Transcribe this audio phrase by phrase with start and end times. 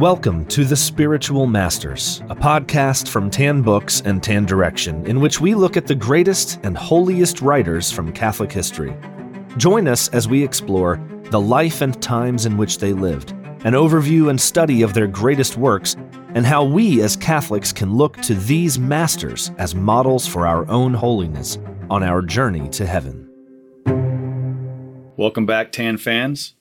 [0.00, 5.42] Welcome to The Spiritual Masters, a podcast from Tan Books and Tan Direction, in which
[5.42, 8.96] we look at the greatest and holiest writers from Catholic history.
[9.58, 13.32] Join us as we explore the life and times in which they lived,
[13.66, 15.96] an overview and study of their greatest works,
[16.34, 20.94] and how we as Catholics can look to these masters as models for our own
[20.94, 21.58] holiness
[21.90, 23.28] on our journey to heaven.
[25.18, 26.54] Welcome back, Tan fans.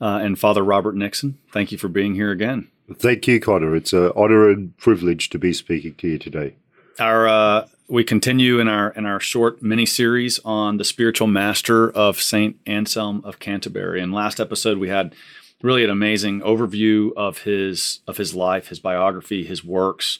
[0.00, 2.69] Uh, and Father Robert Nixon, thank you for being here again.
[2.94, 3.76] Thank you, Conor.
[3.76, 6.54] It's an honor and privilege to be speaking to you today.
[6.98, 11.90] Our uh, we continue in our in our short mini series on the spiritual master
[11.90, 14.00] of Saint Anselm of Canterbury.
[14.00, 15.14] And last episode we had
[15.62, 20.18] really an amazing overview of his of his life, his biography, his works,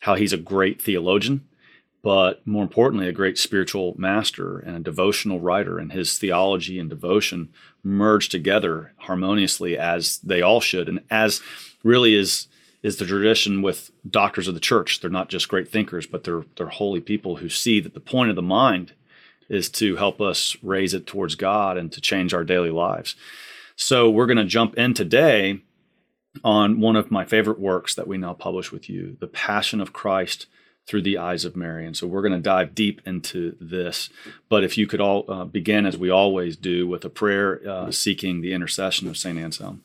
[0.00, 1.46] how he's a great theologian,
[2.02, 5.78] but more importantly, a great spiritual master and a devotional writer.
[5.78, 7.50] And his theology and devotion
[7.84, 11.40] merge together harmoniously as they all should, and as
[11.82, 12.48] really is
[12.82, 15.00] is the tradition with doctors of the church.
[15.00, 18.30] They're not just great thinkers, but they're they're holy people who see that the point
[18.30, 18.92] of the mind
[19.48, 23.14] is to help us raise it towards God and to change our daily lives.
[23.76, 25.60] So we're going to jump in today
[26.42, 29.92] on one of my favorite works that we now publish with you, The Passion of
[29.92, 30.46] Christ
[30.86, 31.86] through the eyes of Mary.
[31.86, 34.08] And so we're going to dive deep into this.
[34.48, 37.90] But if you could all uh, begin, as we always do, with a prayer uh,
[37.90, 39.38] seeking the intercession of St.
[39.38, 39.84] Anselm.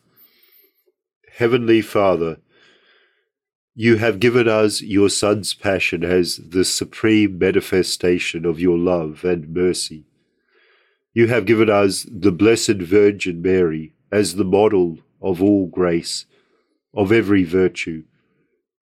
[1.38, 2.40] Heavenly Father,
[3.76, 9.54] you have given us your Son's passion as the supreme manifestation of your love and
[9.54, 10.08] mercy.
[11.14, 16.26] You have given us the Blessed Virgin Mary as the model of all grace,
[16.92, 18.06] of every virtue,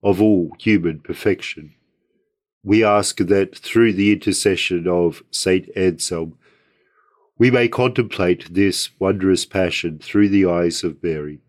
[0.01, 1.75] of all human perfection.
[2.63, 6.39] We ask that through the intercession of Saint Anselm,
[7.37, 11.41] we may contemplate this wondrous passion through the eyes of Mary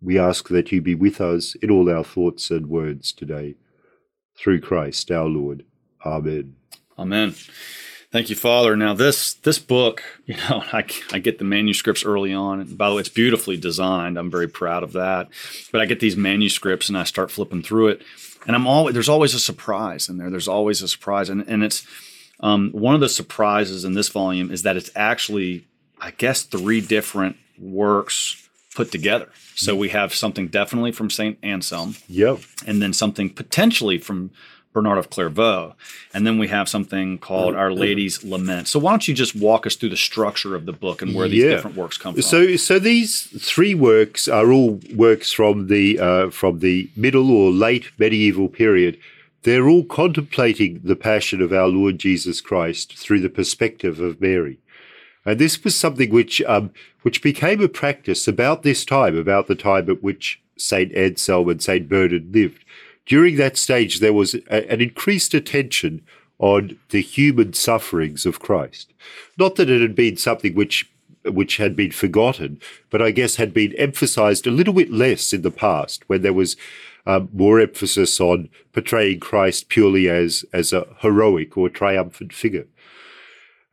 [0.00, 3.56] we ask that you be with us in all our thoughts and words today.
[4.38, 5.64] Through Christ our Lord.
[6.04, 6.54] Amen.
[6.98, 7.34] Amen.
[8.12, 8.76] Thank you, Father.
[8.76, 12.60] Now, this this book, you know, I, I get the manuscripts early on.
[12.60, 14.18] And by the way, it's beautifully designed.
[14.18, 15.28] I'm very proud of that.
[15.72, 18.02] But I get these manuscripts and I start flipping through it,
[18.46, 20.30] and I'm always there's always a surprise in there.
[20.30, 21.86] There's always a surprise, and and it's
[22.40, 25.66] um, one of the surprises in this volume is that it's actually,
[26.00, 28.45] I guess, three different works
[28.76, 29.28] put together.
[29.56, 31.38] So we have something definitely from St.
[31.42, 31.96] Anselm.
[32.08, 32.40] Yep.
[32.66, 34.30] And then something potentially from
[34.76, 35.74] Bernard of Clairvaux.
[36.12, 38.68] And then we have something called Our Lady's Lament.
[38.68, 41.26] So why don't you just walk us through the structure of the book and where
[41.26, 41.50] these yeah.
[41.52, 42.22] different works come from?
[42.22, 47.50] So so these three works are all works from the uh, from the middle or
[47.50, 48.98] late medieval period.
[49.44, 54.58] They're all contemplating the passion of our Lord Jesus Christ through the perspective of Mary.
[55.26, 56.70] And this was something which um,
[57.02, 61.62] which became a practice about this time, about the time at which Saint Anselm and
[61.62, 62.64] Saint Bernard lived.
[63.04, 66.02] During that stage, there was a, an increased attention
[66.38, 68.92] on the human sufferings of Christ.
[69.38, 70.88] Not that it had been something which
[71.24, 75.42] which had been forgotten, but I guess had been emphasized a little bit less in
[75.42, 76.56] the past when there was
[77.04, 82.66] um, more emphasis on portraying Christ purely as as a heroic or triumphant figure.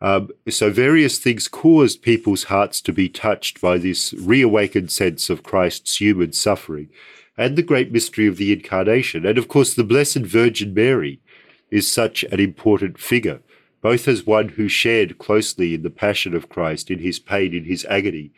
[0.04, 5.44] Um, so various things caused people's hearts to be touched by this reawakened sense of
[5.44, 6.90] Christ's human suffering
[7.38, 9.26] and the great mystery of the incarnation.
[9.26, 11.22] And of course, the Blessed Virgin Mary
[11.72, 13.40] is such an important figure,
[13.82, 17.64] both as one who shared closely in the passion of Christ, in his pain, in
[17.64, 18.32] his agony,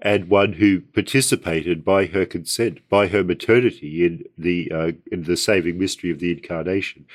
[0.00, 5.36] and one who participated by her consent, by her maternity in the uh, in the
[5.36, 7.06] saving mystery of the incarnation.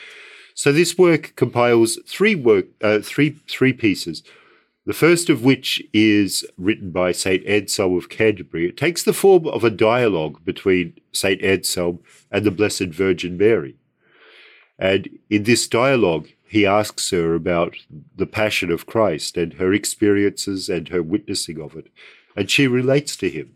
[0.60, 4.24] So this work compiles three work, uh, three three pieces.
[4.86, 8.68] The first of which is written by Saint Anselm of Canterbury.
[8.68, 12.00] It takes the form of a dialogue between Saint Anselm
[12.30, 13.78] and the Blessed Virgin Mary.
[14.78, 17.78] And in this dialogue, he asks her about
[18.14, 21.88] the Passion of Christ and her experiences and her witnessing of it,
[22.36, 23.56] and she relates to him.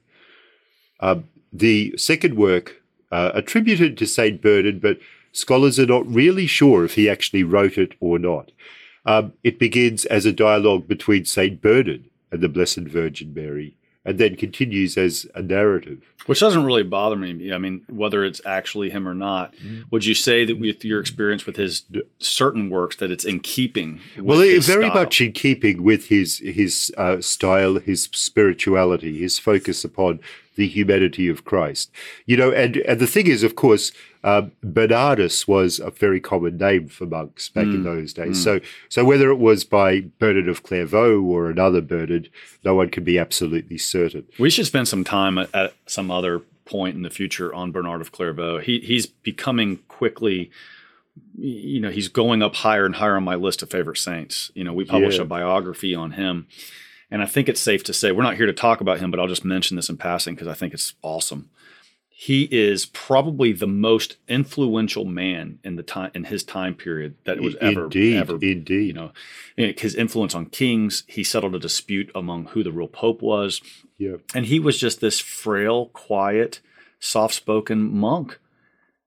[1.02, 2.82] Um, the second work,
[3.12, 5.00] uh, attributed to Saint Bernard, but
[5.34, 8.52] Scholars are not really sure if he actually wrote it or not.
[9.06, 11.62] Um, it begins as a dialogue between St.
[11.62, 13.76] Bernard and the Blessed Virgin Mary,
[14.06, 16.02] and then continues as a narrative.
[16.26, 17.52] Which doesn't really bother me.
[17.52, 19.82] I mean, whether it's actually him or not, mm-hmm.
[19.92, 21.84] would you say that with your experience with his
[22.20, 24.00] certain works that it's in keeping?
[24.18, 24.94] well, it's very style?
[24.94, 30.22] much in keeping with his his uh, style, his spirituality, his focus upon
[30.56, 31.92] the humanity of Christ.
[32.26, 33.92] You know, and and the thing is, of course,
[34.24, 37.76] uh, Bernardus was a very common name for monks back mm.
[37.76, 38.40] in those days.
[38.40, 38.44] Mm.
[38.44, 38.60] So,
[38.90, 42.30] so whether it was by Bernard of Clairvaux or another Bernard,
[42.64, 44.26] no one can be absolutely certain.
[44.40, 48.02] We should spend some time at, at some other point in the future on Bernard
[48.02, 48.60] of Clairvaux.
[48.60, 50.52] He he's becoming quickly
[51.38, 54.52] you know, he's going up higher and higher on my list of favorite saints.
[54.56, 55.24] You know, we publish Yeah.
[55.24, 56.48] a biography on him.
[57.12, 59.20] And I think it's safe to say we're not here to talk about him, but
[59.20, 61.50] I'll just mention this in passing because I think it's awesome.
[62.24, 67.42] He is probably the most influential man in the time in his time period that
[67.42, 68.70] was ever indeed, ever indeed.
[68.70, 69.12] you know
[69.58, 73.62] eh, his influence on kings he settled a dispute among who the real pope was
[73.98, 74.16] yeah.
[74.34, 76.62] and he was just this frail quiet
[76.98, 78.40] soft-spoken monk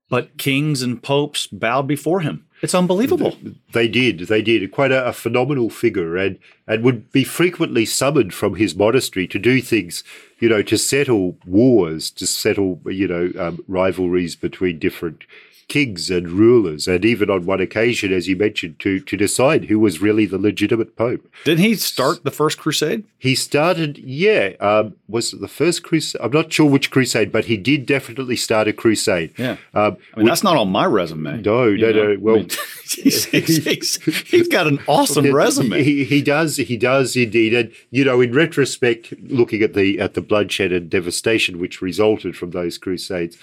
[0.09, 3.37] but kings and popes bowed before him it's unbelievable
[3.71, 4.71] They did, they did.
[4.71, 9.39] Quite a, a phenomenal figure, and and would be frequently summoned from his monastery to
[9.39, 10.03] do things,
[10.39, 15.23] you know, to settle wars, to settle, you know, um, rivalries between different
[15.67, 19.77] kings and rulers, and even on one occasion, as you mentioned, to to decide who
[19.79, 21.27] was really the legitimate pope.
[21.43, 26.21] didn't he start the first crusade He started, yeah, um, was it the first crusade?
[26.23, 29.33] I'm not sure which crusade, but he did definitely start a crusade.
[29.37, 31.41] yeah Um, I mean, that's not on my resume.
[31.41, 32.49] No, no, no, well- I mean,
[32.89, 33.97] he's, he's-
[34.31, 35.83] he's- got an awesome resume.
[35.83, 36.55] He, he does.
[36.57, 37.53] He does indeed.
[37.53, 42.37] And you know, in retrospect, looking at the at the bloodshed and devastation which resulted
[42.37, 43.37] from those crusades,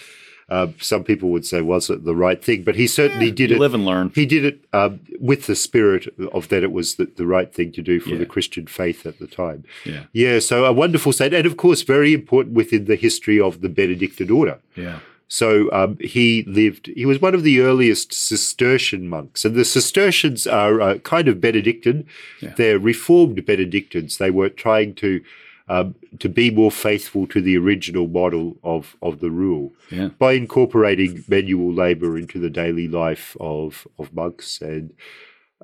[0.49, 3.57] um, some people would say was it the right thing, but he certainly did you
[3.57, 3.61] it.
[3.61, 4.13] live and learn.
[4.15, 7.73] He did it um, with the spirit of that it was the, the right thing
[7.73, 8.19] to do for Yeah.
[8.19, 9.65] the Christian faith at the time.
[9.85, 10.05] Yeah.
[10.13, 10.39] Yeah.
[10.41, 14.31] So a wonderful saint, and of course, very important within the history of the Benedictine
[14.31, 14.59] order.
[14.77, 14.99] Yeah.
[15.27, 19.45] So um, he lived, he was one of the earliest Cistercian monks.
[19.45, 22.07] And the Cistercians are uh, kind of Benedictine.
[22.41, 22.53] Yeah.
[22.57, 24.19] They're reformed Benedictines.
[24.19, 25.23] They were trying to
[25.69, 30.09] um, to be more faithful to the original model of, of the rule Yeah.
[30.19, 34.93] by incorporating manual labor into the daily life of, of monks and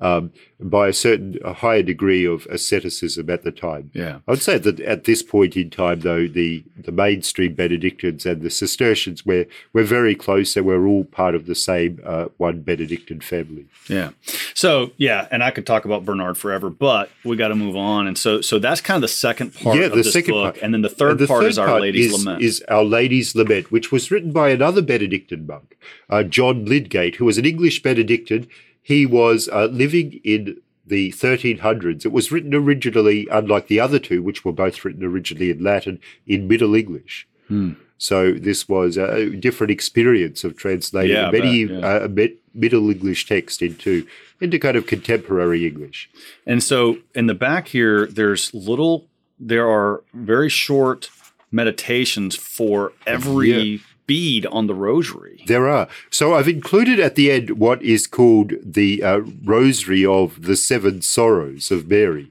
[0.01, 3.91] um, by a certain a higher degree of asceticism at the time.
[3.93, 4.19] Yeah.
[4.27, 8.41] I would say that at this point in time, though, the, the mainstream Benedictines and
[8.41, 12.61] the Cistercians were, were very close and we're all part of the same uh, one
[12.61, 13.65] Benedictine family.
[13.87, 14.11] Yeah.
[14.53, 18.07] So yeah, and I could talk about Bernard forever, but we got to move on.
[18.07, 20.55] And so so that's kind of the second part Yeah, of the this second book,
[20.55, 20.63] part.
[20.63, 22.43] and then the third the part third is Our part Lady's is, Lament.
[22.43, 25.77] is Our Lady's Lament, which was written by another Benedictine monk,
[26.09, 28.47] uh, John Lydgate, who was an English Benedictine.
[28.81, 32.05] He was uh, living in the 1300s.
[32.05, 35.99] It was written originally, unlike the other two, which were both written originally in Latin,
[36.25, 37.27] in Middle English.
[37.47, 37.73] Hmm.
[37.97, 41.87] So this was a different experience of translating Yeah, I a, bet, medieval, yeah.
[41.87, 44.07] uh, Middle English text into
[44.39, 46.09] into kind of contemporary English.
[46.47, 49.07] And so in the back here, there's little,
[49.39, 51.11] there are very short
[51.51, 53.77] meditations for every Yeah.
[54.11, 55.37] Bead on the rosary.
[55.53, 55.87] There are.
[56.19, 58.49] So I've included at the end what is called
[58.79, 59.21] the uh,
[59.55, 62.27] Rosary of the Seven Sorrows of Mary,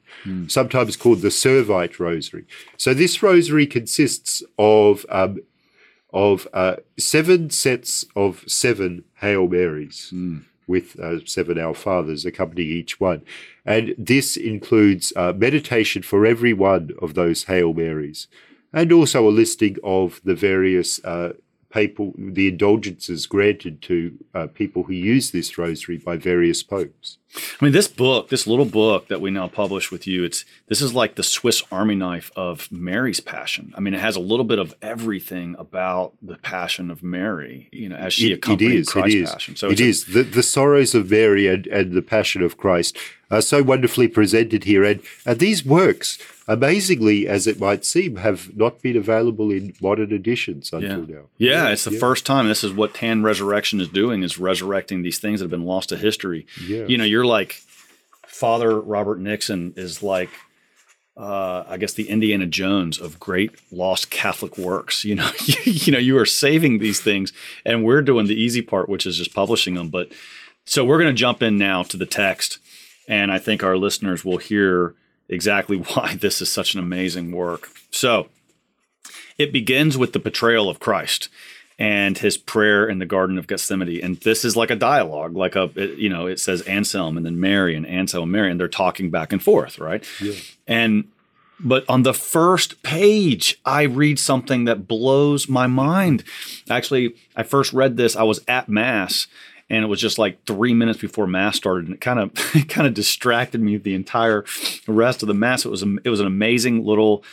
[0.49, 2.45] sometimes called the Servite Rosary.
[2.77, 5.33] So this rosary consists of um,
[6.27, 8.91] of uh, seven sets of seven
[9.23, 9.99] Hail Marys.
[10.77, 13.21] With uh, seven Our Fathers accompanying each one.
[13.65, 18.29] And this includes uh, meditation for every one of those Hail Marys,
[18.73, 21.33] and also a listing of the various uh,
[21.71, 27.19] papal the indulgences granted to uh, people who use this rosary by various popes.
[27.61, 30.83] I mean, this book, this little book that we now publish with you, it's this
[30.83, 33.73] is like the Swiss Army knife of Mary's passion.
[33.77, 37.89] I mean, it has a little bit of everything about the passion of Mary, you
[37.89, 39.57] know, as she It- accompanied it is, Christ's it is, passion.
[39.57, 42.97] So it's a- the, the sorrows of Mary and, and the passion of Christ
[43.31, 46.19] are so wonderfully presented here, and, and these works,
[46.49, 51.23] amazingly as it might seem, have not been available in modern editions until now.
[51.39, 52.49] Yeah, it's the first time.
[52.49, 55.91] This is what Tan Resurrection is doing: is resurrecting these things that have been lost
[55.91, 56.47] to history.
[56.67, 56.87] Yeah.
[56.87, 57.63] You know, you're like
[58.41, 60.31] Father Robert Nixon is like,
[61.15, 65.05] uh, I guess, the Indiana Jones of great lost Catholic works.
[65.05, 65.31] You know,
[65.65, 67.35] you know, you are saving these things,
[67.67, 69.89] and we're doing the easy part, which is just publishing them.
[69.91, 70.11] But
[70.65, 72.61] so we're going to jump in now to the text,
[73.11, 74.95] and I think our listeners will hear
[75.29, 77.69] exactly why this is such an amazing work.
[77.91, 78.29] So
[79.39, 81.29] it begins with the betrayal of Christ
[81.79, 84.03] and his prayer in the Garden of Gethsemane.
[84.05, 87.25] And this is like a dialogue, like a, it- you know, it says Anselm and
[87.25, 90.05] then Mary and Anselm and Mary, and they're talking back and forth, right?
[90.21, 90.35] Yeah.
[90.69, 91.09] And,
[91.59, 96.23] but on the first page, I read something that blows my mind.
[96.69, 99.27] Actually, I first read this, I was at Mass.
[99.71, 102.69] And it was just like three minutes before mass started, and it kind of it
[102.69, 104.45] kind of distracted me the entire
[104.87, 105.65] rest of the mass.
[105.65, 107.25] It was a, it was an amazing little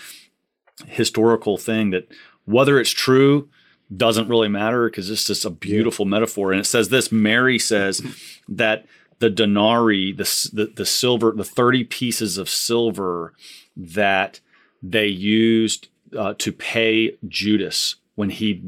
[0.86, 2.08] historical thing that
[2.46, 3.50] whether it's true
[3.96, 6.52] doesn't really matter because it's just a beautiful metaphor.
[6.52, 8.02] And it says this Mary says
[8.50, 8.86] that
[9.20, 13.34] the denarii, the, the, the silver, the 30 pieces of silver
[13.76, 14.40] that
[14.84, 18.64] they used uh, to pay Judas when he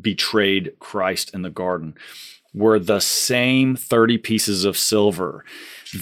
[0.00, 1.94] betrayed Christ in the garden
[2.58, 5.44] were the same 30 pieces of silver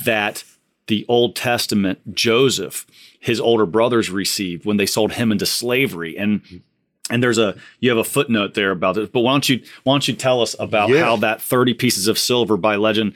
[0.04, 0.42] that
[0.88, 2.86] the Old Testament Joseph,
[3.20, 6.16] his older brothers received when they sold him into slavery.
[6.16, 6.62] And
[7.10, 9.12] and there's a you have a footnote there about it.
[9.12, 11.04] But why don't you why don't you tell us about Yeah.
[11.04, 13.14] how that 30 pieces of silver by legend,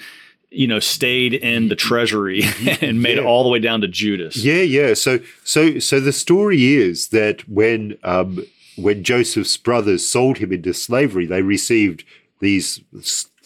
[0.50, 2.42] you know, stayed in the treasury
[2.80, 4.36] and made it all the way down to Judas.
[4.36, 4.94] Yeah, yeah.
[4.94, 8.44] So, so, so the story is that when um,
[8.76, 12.04] when Joseph's brothers sold him into slavery, they received
[12.40, 12.80] these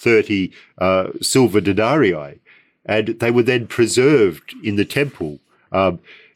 [0.08, 0.42] thirty
[0.86, 2.34] uh, silver denarii,
[2.94, 5.32] and they were then preserved in the temple.
[5.72, 5.94] Um,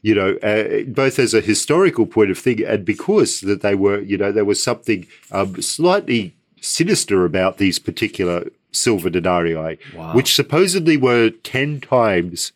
[0.09, 4.01] you know, uh, both as a historical point of thing, and because that they were,
[4.01, 5.01] you know, there was something
[5.39, 6.23] um, slightly
[6.61, 8.39] sinister about these particular
[8.73, 9.55] silver denarii,
[9.97, 10.15] Wow.
[10.17, 12.53] which supposedly were ten times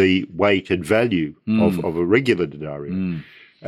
[0.00, 1.60] the weight and value Hmm.
[1.66, 3.22] of, of a regular denarius.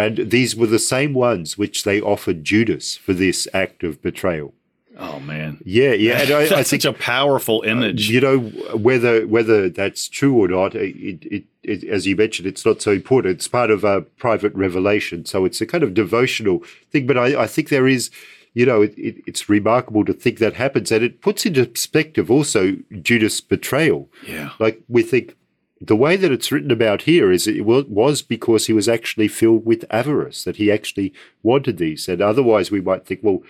[0.04, 4.52] And these were the same ones which they offered Judas for this act of betrayal.
[4.96, 5.58] Oh man.
[5.64, 6.20] Yeah, yeah.
[6.22, 8.08] And I, That's I think such a powerful uh, image.
[8.08, 8.38] you know
[8.76, 10.74] whether whether that's true or not.
[10.74, 13.34] It, it, it, as you mentioned, it's not so important.
[13.36, 17.06] It's part of a private revelation, so it's a kind of devotional thing.
[17.06, 18.10] But I, I think there is,
[18.52, 22.30] you know, it, it, it's remarkable to think that happens, and it puts into perspective
[22.30, 24.08] also Judas' betrayal.
[24.26, 24.50] yeah.
[24.58, 25.36] Like we think
[25.80, 29.66] the way that it's written about here is it was because he was actually filled
[29.66, 32.08] with avarice, that he actually wanted these.
[32.08, 33.42] And otherwise we might think, well,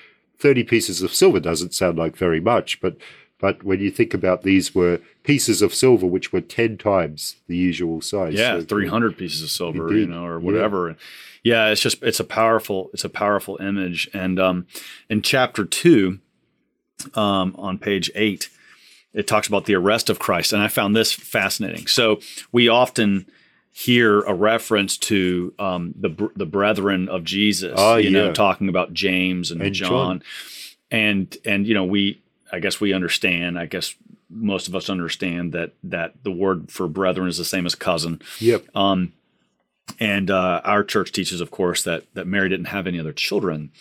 [0.45, 2.79] 30 pieces of silver doesn't sound like very much.
[2.83, 2.99] But,
[3.39, 7.57] but when you think about these were pieces of silver which were 10 times the
[7.57, 8.35] usual size.
[8.35, 10.89] Yeah, So- 300 pieces of silver, you know, or whatever.
[10.89, 10.97] And
[11.43, 14.07] yeah, it's just it's a powerful it's a powerful image.
[14.13, 14.67] And um,
[15.09, 16.19] in chapter two,
[17.15, 18.51] um, on page eight,
[19.15, 21.87] it talks about the arrest of Christ, and I found this fascinating.
[21.87, 22.21] So
[22.53, 23.27] we often
[23.77, 28.69] hear a reference to um, the br- the brethren of Jesus, Oh, you know, talking
[28.69, 29.89] about James and, And John.
[29.91, 30.23] John.
[30.93, 33.59] and and you know we I guess we understand.
[33.59, 33.95] I guess
[34.31, 38.23] most of us understand that that the word for brethren is the same as cousin.
[38.39, 38.65] Yep.
[38.77, 39.13] Um,
[39.99, 43.73] and uh, our church teaches, of course, that that Mary didn't have any other children.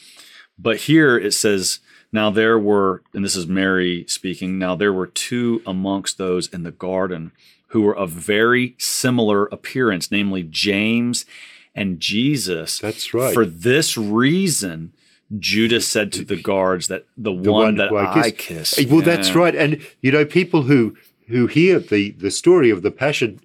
[0.57, 1.79] But here it says,
[2.11, 4.57] "Now there were," and this is Mary speaking.
[4.57, 7.31] Now there were two amongst those in the garden
[7.73, 11.25] who were of very similar appearance, namely James
[11.73, 12.77] and Jesus.
[12.77, 13.33] That's right.
[13.33, 14.93] For this reason,
[15.39, 18.75] Judas said to the guards that the, one, one that I I kissed.
[18.75, 18.91] kissed.
[18.91, 19.55] Well, that's right.
[19.55, 20.95] And, you know, people who,
[21.27, 23.39] who hear the, the story of the Passion,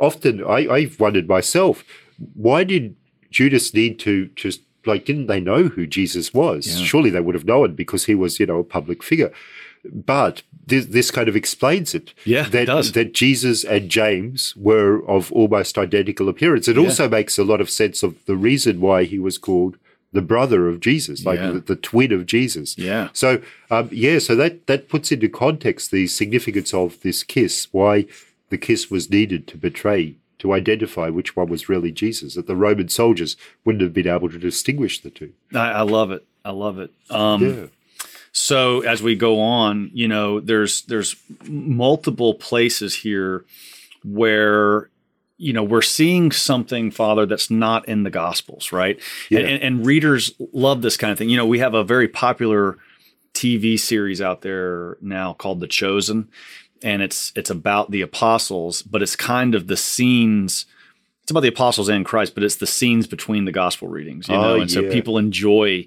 [0.00, 1.84] often I, I've wondered myself,
[2.32, 2.96] why did
[3.30, 6.66] Judas need to just, like, didn't they know who Jesus was?
[6.66, 6.86] Yeah.
[6.86, 9.32] Surely they would have known because he was, you know, a public figure.
[9.92, 12.12] But this, this kind of explains it.
[12.24, 12.92] Yeah, it that, does.
[12.92, 16.66] that Jesus and James were of almost identical appearance.
[16.68, 16.82] It Yeah.
[16.82, 19.76] also makes a lot of sense of the reason why he was called
[20.12, 21.50] the brother of Jesus, like Yeah.
[21.52, 22.76] the, the twin of Jesus.
[22.78, 23.08] Yeah.
[23.12, 23.40] So
[23.70, 28.06] um, yeah, so that that puts into context the significance of this kiss, why
[28.48, 32.34] the kiss was needed to betray, to identify which one was really Jesus.
[32.34, 35.32] That the Roman soldiers wouldn't have been able to distinguish the two.
[35.54, 36.24] I, I love it.
[36.44, 36.92] I love it.
[37.10, 37.66] Um, yeah,
[38.38, 41.16] So as we go on, you know, there's there's
[41.48, 43.46] multiple places here
[44.04, 44.90] where
[45.38, 49.00] you know we're seeing something, Father, that's not in the Gospels, right?
[49.30, 49.38] Yeah.
[49.38, 51.30] And, and, readers love this kind of thing.
[51.30, 52.76] You know, we have a very popular
[53.32, 56.28] TV series out there now called The Chosen,
[56.82, 60.66] and it's it's about the apostles, but it's kind of the scenes.
[61.22, 64.34] It's about the apostles and Christ, but it's the scenes between the gospel readings, you
[64.34, 65.86] oh, know, Oh, and so people enjoy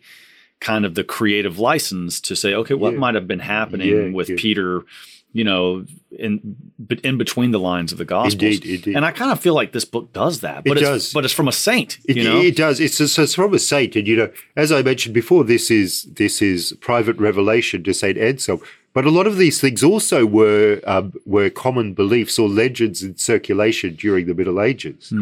[0.60, 3.00] kind of the creative license to say, okay, what Yeah.
[3.00, 4.36] might have been happening Yeah, with yeah.
[4.38, 4.84] Peter,
[5.32, 5.86] you know,
[6.18, 8.34] in but in between the lines of the gospels.
[8.34, 8.96] Indeed, indeed.
[8.96, 11.14] And I kind of feel like this book does that, but It it's does.
[11.14, 12.42] but it's from a saint, it, you know.
[12.42, 12.80] it does.
[12.80, 16.04] It's, it's, it's from a saint, and you know, as I mentioned before, this is
[16.04, 18.60] this is private revelation to Saint Anselm.
[18.92, 23.16] But a lot of these things also were um, were common beliefs or legends in
[23.18, 25.14] circulation during the Middle Ages.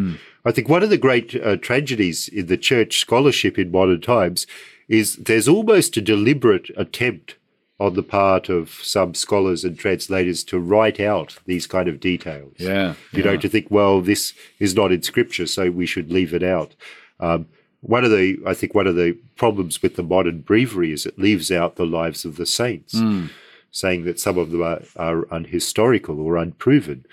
[0.46, 4.48] I think one of the great uh, tragedies in the church scholarship in modern times
[4.88, 7.36] is there's almost a deliberate attempt
[7.79, 12.53] on the part of some scholars and translators to write out these kind of details.
[12.58, 16.34] Yeah, you know, to think, well, this is not in scripture, so we should leave
[16.34, 16.75] it out.
[17.20, 17.48] Um,
[17.82, 21.20] one of the, I think, one of the problems with the modern breviary is it
[21.20, 22.96] leaves out the lives of the saints,
[23.78, 27.06] saying that some of them are, are unhistorical or unproven.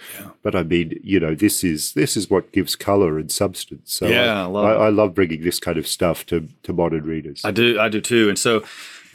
[0.43, 3.93] But I mean, you know, this is this is what gives color and substance.
[3.93, 4.85] So Yeah, I I, love I.
[4.87, 7.43] I love bringing this kind of stuff to to modern readers.
[7.45, 8.29] I do, I do too.
[8.29, 8.65] And so,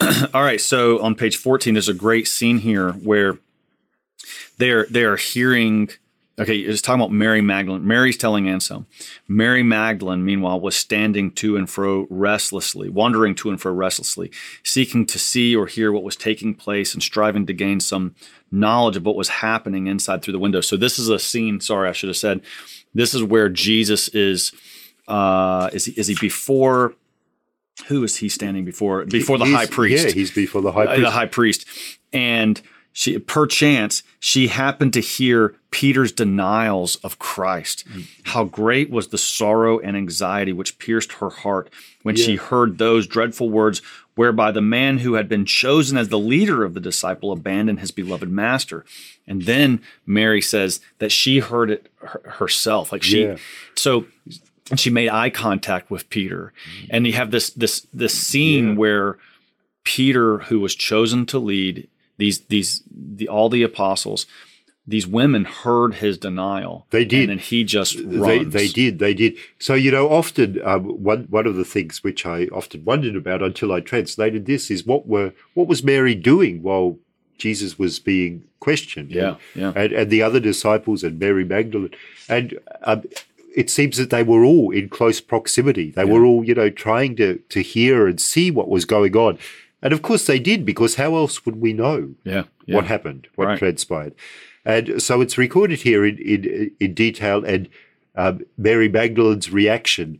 [0.34, 0.60] all right.
[0.60, 3.38] So on page fourteen, there's a great scene here where
[4.58, 5.90] they're they're hearing
[6.40, 7.86] Okay, it's talking about Mary Magdalene.
[7.86, 8.86] Mary's telling Anselm.
[9.28, 14.30] Mary Magdalene, meanwhile, was standing to and fro restlessly, wandering to and fro restlessly,
[14.64, 18.14] seeking to see or hear what was taking place and striving to gain some
[18.50, 20.60] knowledge of what was happening inside through the window.
[20.62, 21.60] So this is a scene.
[21.60, 22.40] Sorry, I should have said.
[22.94, 24.52] This is where Jesus is.
[25.06, 26.94] Uh, is he, is he before?
[27.88, 29.04] Who is he standing before?
[29.04, 30.06] Before the He's- high priest.
[30.06, 31.02] Yeah, he's before the high Uh, priest.
[31.02, 31.66] the high priest,
[32.12, 32.60] and
[32.92, 37.84] she perchance she happened to hear Peter's denials of Christ.
[37.88, 38.06] Mm.
[38.24, 41.70] How great was the sorrow and anxiety which pierced her heart
[42.02, 43.80] when she heard those dreadful words
[44.16, 47.90] whereby the man who had been chosen as the leader of the disciple abandoned his
[47.90, 48.84] beloved master.
[49.26, 52.90] And then Mary says that she heard it her- herself.
[52.92, 53.36] Like she Yeah.
[53.74, 54.06] so
[54.76, 56.52] she made eye contact with Peter.
[56.90, 59.16] And you have this this this scene where
[59.84, 61.88] Peter, who was chosen to lead
[62.20, 64.26] these these the all the apostles,
[64.86, 66.86] these women heard his denial.
[66.90, 67.20] They did.
[67.22, 68.52] and then he just They, runs.
[68.52, 69.32] they did, they did.
[69.58, 73.42] So you know, often um, one one of the things which I often wondered about
[73.42, 76.98] until I translated this is what were what was Mary doing while
[77.38, 79.10] Jesus was being questioned?
[79.10, 79.72] Yeah, yeah.
[79.74, 81.94] And and the other disciples and Mary Magdalene,
[82.28, 83.02] and um,
[83.56, 85.90] it seems that they were all in close proximity.
[85.90, 89.38] They were all, you know, trying to to hear and see what was going on.
[89.82, 92.14] And of course they did, because how else would we know?
[92.24, 92.76] Yeah, yeah.
[92.76, 93.58] what happened, what Right.
[93.58, 94.14] transpired.
[94.64, 97.68] And so it's recorded here in, in, in detail and
[98.14, 100.18] um, Mary Magdalene's reaction,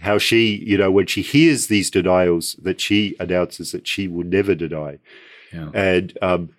[0.00, 4.24] how she, you know, when she hears these denials, that she announces that she will
[4.24, 4.98] never deny.
[5.52, 5.70] Yeah.
[5.74, 6.50] And, um,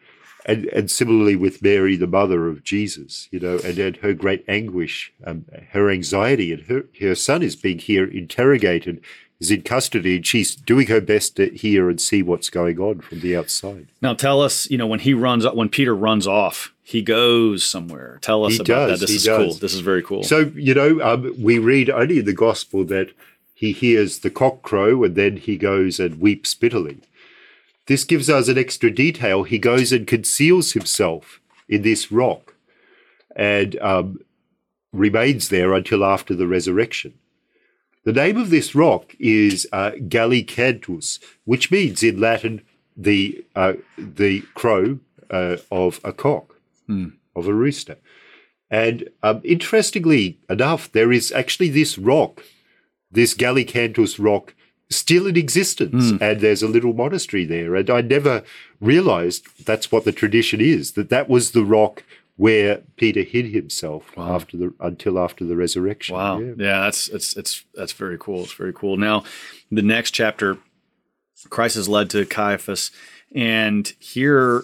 [0.45, 4.43] and, and similarly with Mary, the mother of Jesus, you know, and, and her great
[4.47, 8.99] anguish, um, her anxiety, and her, her son is being here interrogated,
[9.43, 13.01] is in custody, and she's doing her best to hear and see what's going on
[13.01, 13.87] from the outside.
[14.01, 18.19] Now tell us, you know, when he runs when Peter runs off, he goes somewhere.
[18.21, 19.05] Tell us He about does, that.
[19.07, 19.37] This is does.
[19.37, 19.53] cool.
[19.55, 20.23] This is very cool.
[20.23, 23.11] So, you know, um, we read only in the gospel that
[23.53, 26.99] he hears the cock crow and then he goes and weeps bitterly.
[27.87, 29.43] This gives us an extra detail.
[29.43, 32.55] He goes and conceals himself in this rock
[33.35, 34.19] and um,
[34.91, 37.13] remains there until after the resurrection.
[38.05, 42.61] The name of this rock is uh, Gallicantus, which means in Latin
[42.97, 46.55] the uh, the crow uh, of a cock,
[47.35, 47.97] of a rooster.
[48.69, 52.43] And um, interestingly enough, there is actually this rock,
[53.11, 54.53] this Gallicantus rock,
[54.89, 56.11] still in existence.
[56.21, 57.75] And there's a little monastery there.
[57.75, 58.43] And I never
[58.81, 62.03] realized that's what the tradition is, that that was the rock
[62.35, 66.15] where Peter hid himself after the until after the resurrection.
[66.15, 66.39] Wow.
[66.39, 66.53] Yeah.
[66.57, 66.79] Yeah.
[66.81, 68.43] that's it's it's that's very cool.
[68.43, 68.97] It's very cool.
[68.97, 69.23] Now,
[69.71, 70.57] the next chapter,
[71.49, 72.91] Christ is led to Caiaphas,
[73.35, 74.63] and here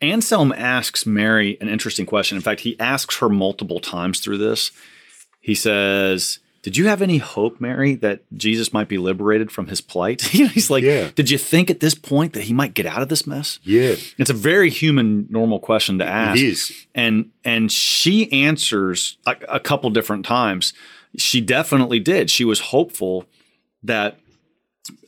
[0.00, 2.36] Anselm asks Mary an interesting question.
[2.36, 4.70] In fact, he asks her multiple times through this.
[5.40, 9.80] He says, Did you have any hope, Mary, that Jesus might be liberated from his
[9.80, 10.34] plight?
[10.34, 11.10] you know, he's like, Yeah.
[11.14, 13.58] Did you think at this point that he might get out of this mess?
[13.62, 16.86] Yeah, It's a very human, normal question to ask it is.
[16.94, 20.74] and and she answers a, a couple different times.
[21.16, 22.28] She definitely did.
[22.30, 23.24] She was hopeful
[23.82, 24.18] that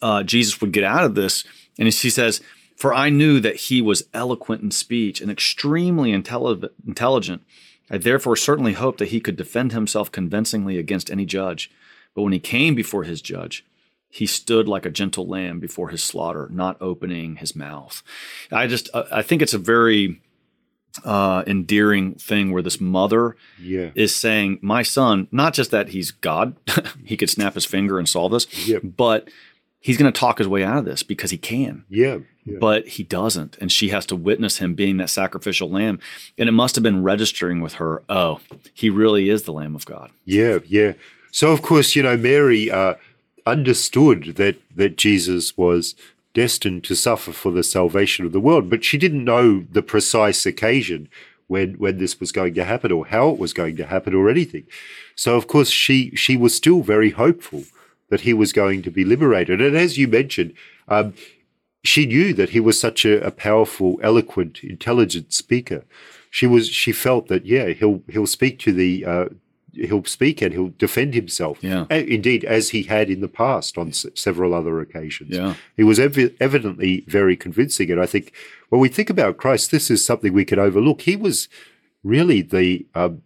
[0.00, 1.44] uh, Jesus would get out of this,
[1.78, 2.40] and she says,
[2.78, 7.42] "For I knew that he was eloquent in speech and extremely intelli- intelligent.
[7.90, 11.70] I therefore certainly hoped that he could defend himself convincingly against any judge.
[12.14, 13.64] But when he came before his judge."
[14.12, 18.02] He stood like a gentle lamb before his slaughter, not opening his mouth.
[18.50, 20.20] I just, I I think it's a very
[21.04, 23.90] uh, endearing thing where this mother Yeah.
[23.94, 26.56] is saying, "My son, not just that he's God,
[27.04, 28.82] he could snap his finger and solve this, Yep.
[28.96, 29.28] but
[29.80, 32.18] he's going to talk his way out of this because he can." Yeah.
[32.44, 32.58] yeah.
[32.60, 35.98] But he doesn't, and she has to witness him being that sacrificial lamb,
[36.38, 38.02] and it must have been registering with her.
[38.08, 38.40] Oh,
[38.72, 40.10] he really is the Lamb of God.
[40.24, 40.92] Yeah, yeah.
[41.32, 42.94] So of course, you know, Mary uh,
[43.46, 45.94] understood that that Jesus was
[46.32, 50.46] destined to suffer for the salvation of the world, but she didn't know the precise
[50.46, 51.08] occasion
[51.48, 54.30] when when this was going to happen or how it was going to happen or
[54.30, 54.64] anything.
[55.14, 57.64] So of course, she she was still very hopeful
[58.10, 59.60] that he was going to be liberated.
[59.60, 60.52] And as you mentioned,
[60.88, 61.14] um,
[61.82, 65.84] she knew that he was such a, a powerful, eloquent, intelligent speaker.
[66.30, 69.26] She was she felt that yeah, he'll he'll speak to the uh,
[69.72, 71.58] he'll speak and he'll defend himself.
[71.62, 71.86] Yeah.
[71.90, 75.30] A- indeed, as he had in the past on s- several other occasions.
[75.30, 75.54] Yeah.
[75.76, 77.90] he was evi- evidently very convincing.
[77.90, 78.32] And I think
[78.68, 81.00] when we think about Christ, this is something we can overlook.
[81.02, 81.48] He was
[82.04, 83.22] really the um,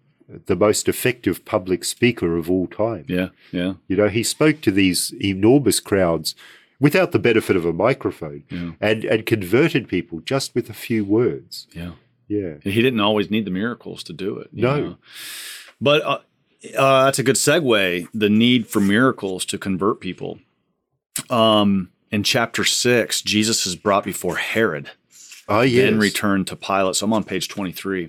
[0.46, 3.04] the most effective public speaker of all time.
[3.08, 6.34] Yeah, yeah, You know, he spoke to these enormous crowds
[6.80, 8.72] without the benefit of a microphone Yeah.
[8.80, 11.66] and, and converted people just with a few words.
[11.72, 11.92] yeah.
[12.26, 12.54] Yeah.
[12.62, 14.48] He didn't always need the miracles to do it.
[14.50, 14.80] you No.
[14.80, 14.96] know?
[15.78, 16.18] But uh,
[16.78, 18.08] uh, that's a good segue.
[18.14, 20.38] The need for miracles to convert people.
[21.28, 24.90] Um, in chapter six, Jesus is brought before Herod
[25.48, 25.84] Oh, yes.
[25.84, 26.96] then returned to Pilate.
[26.96, 28.08] So I'm on page 23.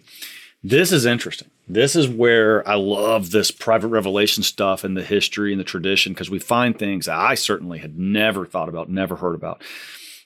[0.64, 1.50] This is interesting.
[1.68, 6.14] This is where I love this private revelation stuff and the history and the tradition
[6.14, 9.64] because we find things I certainly had never thought about, never heard about.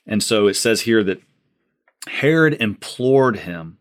[0.06, 1.22] And so it says here that
[2.08, 3.78] Herod implored him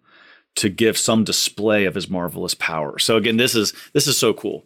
[0.57, 2.99] to give some display of his marvelous power.
[2.99, 4.64] So again, this is this is so cool.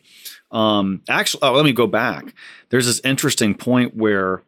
[0.51, 2.35] Um, actually, oh, let me go back.
[2.71, 4.43] There's this interesting point where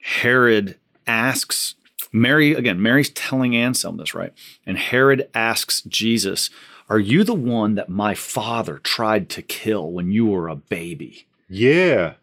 [0.00, 1.74] Herod asks
[2.12, 2.82] Mary again.
[2.82, 4.32] Mary's telling Anselm this, right?
[4.66, 6.50] And Herod asks Jesus,
[6.90, 11.26] "Are you the one that my father tried to kill when you were a baby?"
[11.48, 12.14] Yeah.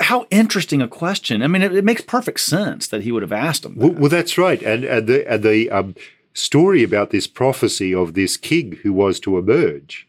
[0.00, 1.42] How interesting a question.
[1.42, 3.76] I mean, it, it makes perfect sense that he would have asked him.
[3.76, 4.00] Well, that.
[4.00, 4.62] well, that's right.
[4.62, 5.94] And and the and the um,
[6.32, 10.08] story about this prophecy of this king who was to emerge,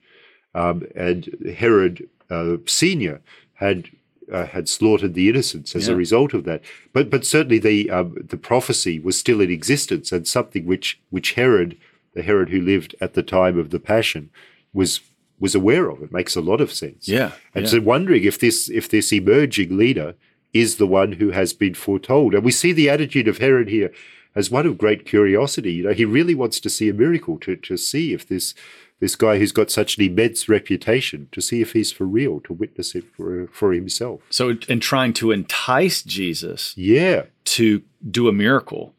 [0.55, 3.21] um, and Herod uh, Senior
[3.55, 3.89] had
[4.31, 6.61] uh, had slaughtered the innocents as a result of that.
[6.91, 11.33] But but certainly the um, the prophecy was still in existence and something which which
[11.33, 11.77] Herod,
[12.17, 14.29] the Herod who lived at the time of the Passion,
[14.73, 14.99] was
[15.39, 16.01] was aware of.
[16.01, 17.07] It makes a lot of sense.
[17.07, 17.71] Yeah, And yeah.
[17.71, 20.15] so wondering if this if this emerging leader
[20.53, 22.33] is the one who has been foretold.
[22.33, 23.91] And we see the attitude of Herod here
[24.33, 25.73] as one of great curiosity.
[25.73, 28.53] You know, he really wants to see a miracle to, to see if this
[28.99, 32.53] this guy who's got such an immense reputation, to see if he's for real, to
[32.53, 34.21] witness it for for himself.
[34.31, 37.23] So, in trying to entice Jesus Yeah.
[37.57, 38.95] to do a miracle,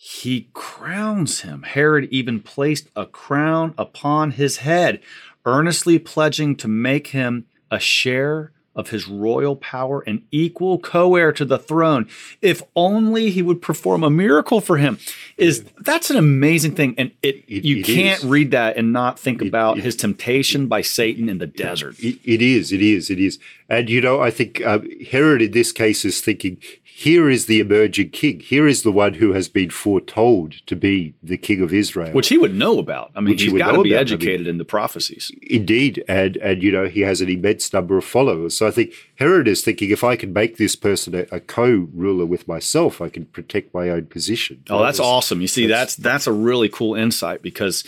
[0.00, 1.64] he crowns him.
[1.64, 5.00] Herod even placed a crown upon his head,
[5.44, 11.44] earnestly pledging to make him a share of his royal power and equal co-heir to
[11.44, 12.06] the throne
[12.40, 14.96] if only he would perform a miracle for him
[15.36, 18.24] is that's an amazing thing and it, It- you it can't is.
[18.24, 22.20] read that and not think about it- his temptation by satan in the desert It,
[22.24, 23.40] it is, it is, it is.
[23.68, 24.78] And, you know, I think uh,
[25.10, 28.40] Herod in this case is thinking, here is the emerging king.
[28.40, 32.12] Here is the one who has been foretold to be the king of Israel.
[32.12, 33.98] which he would know about i mean Which he he's would got to be about.
[34.00, 37.72] I mean- educated in the prophecies Indeed, and and you know he has an immense
[37.72, 38.56] number of followers.
[38.56, 42.26] So I think Herod is thinking if I can make this person a, a co-ruler
[42.26, 44.64] with myself, I can protect my own position.
[44.68, 45.40] Oh, that's was- awesome.
[45.40, 47.84] You see, that's that's a really cool insight because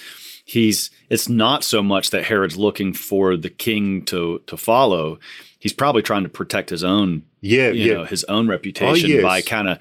[0.55, 5.19] he's it's not so much that Herod's looking for the king to to follow.
[5.59, 7.95] He's probably trying to protect his own Yeah, you yeah.
[7.95, 9.23] know his own reputation yes.
[9.23, 9.79] by kind of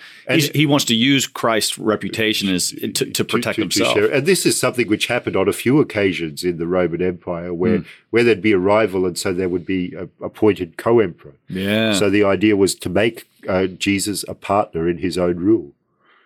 [0.61, 3.97] he wants to use Christ's reputation as to, to protect to- to himself.
[4.15, 7.77] And this is something which happened on a few occasions in the Roman Empire, where
[7.77, 7.83] Hmm.
[8.11, 11.35] where there'd be a rival, and so there would be a appointed co-emperor.
[11.47, 11.93] yeah.
[11.93, 15.71] So the idea was to make uh, Jesus a partner in his own rule.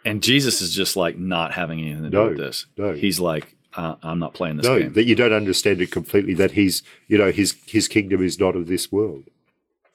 [0.05, 2.65] and Jesus is just like not having anything to do No, with this.
[2.77, 2.91] no.
[2.93, 4.93] He's like, uh, I'm not playing this No, game.
[4.93, 6.33] that you don't understand it completely.
[6.33, 9.23] That he's, you know, his his kingdom is not of this world.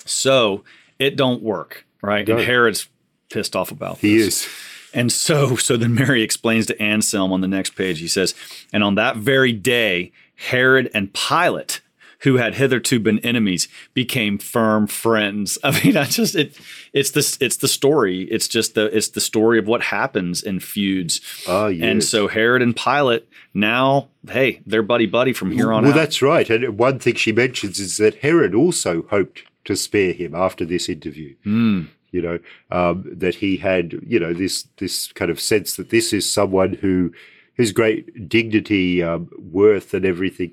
[0.05, 0.65] so
[0.99, 2.29] it don't work, right?
[2.29, 2.89] And Herod's
[3.31, 4.45] pissed off about He this.
[4.45, 4.49] is.
[4.95, 8.01] And so, so then Mary explains to Anselm on the next page.
[8.01, 8.35] He says,
[8.73, 11.81] "And on that very day, Herod and Pilate,
[12.23, 16.57] who had hitherto been enemies, became firm friends." I mean, I just it,
[16.93, 18.23] it's this, it's the story.
[18.25, 21.21] It's just the, it's the story of what happens in feuds.
[21.47, 21.85] Ah, yes.
[21.85, 25.97] And so Herod and Pilate now, hey, they're buddy buddy from here on well, out.
[25.97, 26.49] that's right.
[26.49, 30.89] And one thing she mentions is that Herod also hoped to spare him after this
[30.89, 31.35] interview.
[31.45, 31.83] Hmm.
[32.11, 32.39] You know
[32.71, 36.73] um, that he had, you know, this this kind of sense that this is someone
[36.75, 37.13] who,
[37.59, 40.53] whose great dignity, um, worth, and everything,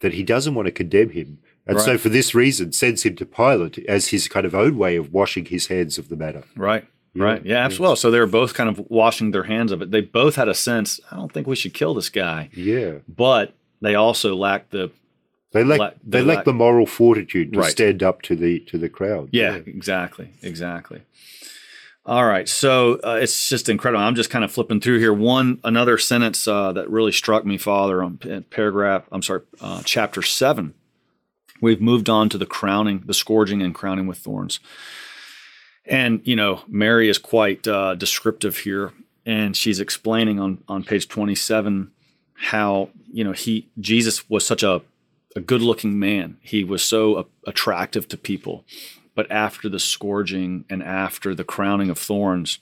[0.00, 3.24] that he doesn't want to condemn him, and so for this reason sends him to
[3.26, 6.42] Pilate as his kind of own way of washing his hands of the matter.
[6.56, 6.84] Right.
[7.14, 7.44] Right.
[7.44, 7.96] Yeah, absolutely.
[7.96, 9.90] So they're both kind of washing their hands of it.
[9.90, 12.48] They both had a sense, I don't think we should kill this guy.
[12.54, 14.90] Yeah, But they also lacked the
[15.52, 17.70] they lack La- they they lack lack- the moral fortitude to Right.
[17.70, 19.28] stand up to the to the crowd.
[19.32, 21.00] Yeah, exactly, exactly.
[22.10, 24.02] All right, so uh, it's just incredible.
[24.02, 25.12] I'm just kind of flipping through here.
[25.12, 28.18] One another sentence uh, that really struck me, Father, on
[28.50, 29.04] paragraph.
[29.12, 30.74] I'm sorry, uh, chapter seven.
[31.60, 34.58] We've moved on to the crowning, the scourging and crowning with thorns.
[35.86, 38.92] And you know, Mary is quite uh, descriptive here,
[39.24, 41.92] and she's explaining on on page 27
[42.34, 44.82] how you know he Jesus was such a
[45.36, 46.38] a good looking man.
[46.40, 48.64] He was so attractive to people.
[49.20, 52.58] But after the scourging and after the crowning of thorns,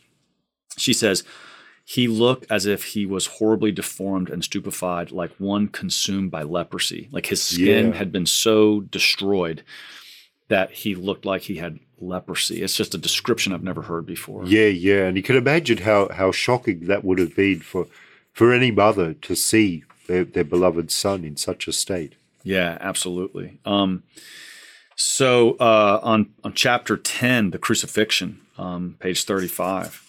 [0.77, 1.23] she says,
[1.85, 7.09] he looked as if he was horribly deformed and stupefied, like one consumed by leprosy.
[7.12, 7.92] Like his skin Yeah.
[7.94, 9.62] had been so destroyed
[10.49, 12.61] that he looked like he had leprosy.
[12.61, 14.44] It's just a description I've never heard before.
[14.44, 17.87] Yeah, yeah, and you can imagine how how shocking that would have been for
[18.33, 22.14] for any mother to see their, their beloved son in such a state.
[22.42, 23.61] Yeah, absolutely.
[23.64, 24.03] Um,
[25.01, 30.03] so uh, on on chapter ten, the crucifixion, um, page thirty-five,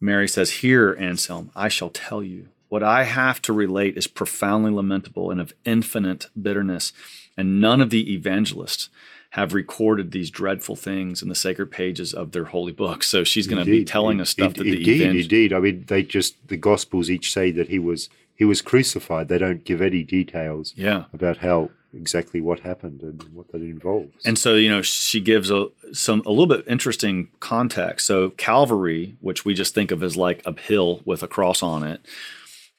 [0.00, 4.70] Mary says, "Here, Anselm, I shall tell you what I have to relate is profoundly
[4.70, 6.92] lamentable and of infinite bitterness,
[7.36, 8.88] and none of the evangelists."
[9.36, 13.08] Have recorded these dreadful things in the sacred pages of their holy books.
[13.08, 15.52] So she's going to be telling us stuff that the indeed, evangel- indeed.
[15.54, 19.28] I mean, they just the Gospels each say that he was he was crucified.
[19.28, 24.24] They don't give any details yeah about how exactly what happened and what that involves.
[24.24, 28.06] And so, you know, she gives a some a little bit interesting context.
[28.06, 31.82] So Calvary, which we just think of as like a hill with a cross on
[31.82, 32.04] it,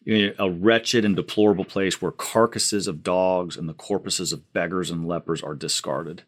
[0.03, 4.51] you know, a wretched and deplorable place where carcasses of dogs and the corpses of
[4.53, 6.23] beggars and lepers are discarded.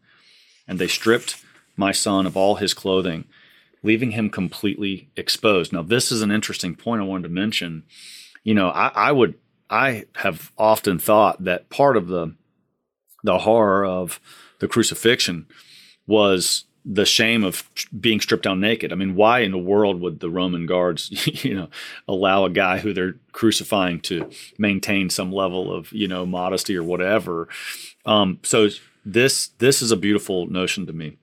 [0.67, 1.43] And they stripped
[1.75, 3.25] my son of all his clothing,
[3.83, 5.73] leaving him completely exposed.
[5.73, 7.83] Now, this is an interesting point I wanted to mention.
[8.43, 9.35] You know, I, I would
[9.69, 12.35] I have often thought that part of the
[13.25, 14.19] the horror of
[14.59, 15.47] the crucifixion
[16.07, 17.67] was the shame of
[17.99, 18.93] being stripped down naked.
[18.93, 21.09] I mean, why in the world would the Roman guards,
[21.43, 21.69] you know,
[22.07, 26.83] allow a guy who they're crucifying to maintain some level of, you know, modesty or
[26.83, 27.49] whatever?
[28.05, 28.69] Um, so
[29.03, 31.17] this this is a beautiful notion to me,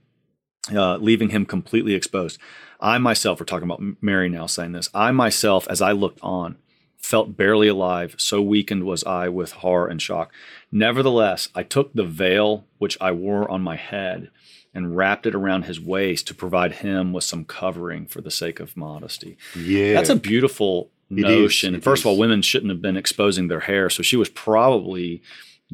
[0.75, 2.39] uh, leaving him completely exposed.
[2.81, 4.91] I myself, we're talking about Mary now saying this.
[4.93, 6.57] I myself, as I looked on,
[7.03, 10.33] felt barely alive, so weakened was I with horror and shock.
[10.71, 14.31] Nevertheless, I took the veil which I wore on my head
[14.75, 18.59] and wrapped it around his waist to provide him with some covering for the sake
[18.61, 19.37] of modesty.
[19.55, 21.81] yeah, That's a beautiful It is, notion.
[21.83, 25.21] First of all, women shouldn't have been exposing their hair, so she was probably